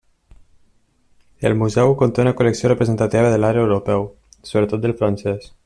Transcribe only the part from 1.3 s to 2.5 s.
El museu conté una